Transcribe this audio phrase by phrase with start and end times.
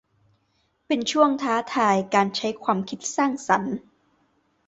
[0.87, 3.75] เป็นช่วงท้าทายการใช้ความคิดสร้างสรรค์